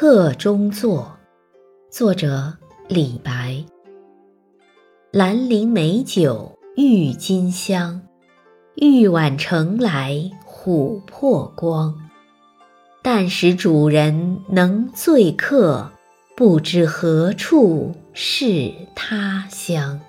[0.00, 1.18] 客中作
[1.90, 2.56] 作者
[2.86, 3.64] 李白。
[5.10, 8.00] 兰陵美酒郁金香
[8.76, 11.92] 玉碗盛来琥珀光。
[13.02, 15.90] 但使主人能醉客
[16.36, 20.00] 不知何处是他乡。